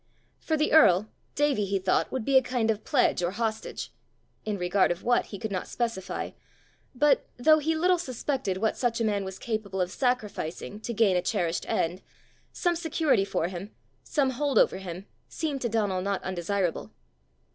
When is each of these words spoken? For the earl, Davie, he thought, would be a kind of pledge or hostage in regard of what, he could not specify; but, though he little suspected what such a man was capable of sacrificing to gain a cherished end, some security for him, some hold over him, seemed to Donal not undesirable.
For 0.39 0.57
the 0.57 0.73
earl, 0.73 1.11
Davie, 1.35 1.65
he 1.65 1.77
thought, 1.77 2.11
would 2.11 2.25
be 2.25 2.35
a 2.35 2.41
kind 2.41 2.71
of 2.71 2.83
pledge 2.83 3.21
or 3.21 3.29
hostage 3.29 3.91
in 4.45 4.57
regard 4.57 4.89
of 4.91 5.03
what, 5.03 5.27
he 5.27 5.37
could 5.37 5.51
not 5.51 5.67
specify; 5.67 6.31
but, 6.95 7.27
though 7.37 7.59
he 7.59 7.75
little 7.75 7.99
suspected 7.99 8.57
what 8.57 8.75
such 8.75 8.99
a 8.99 9.03
man 9.05 9.23
was 9.23 9.37
capable 9.37 9.79
of 9.79 9.91
sacrificing 9.91 10.79
to 10.79 10.93
gain 10.95 11.15
a 11.17 11.21
cherished 11.21 11.69
end, 11.69 12.01
some 12.51 12.75
security 12.75 13.23
for 13.23 13.47
him, 13.47 13.75
some 14.01 14.31
hold 14.31 14.57
over 14.57 14.77
him, 14.77 15.05
seemed 15.29 15.61
to 15.61 15.69
Donal 15.69 16.01
not 16.01 16.23
undesirable. 16.23 16.89